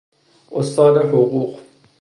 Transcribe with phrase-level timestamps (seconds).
[0.51, 1.59] استاد حقوق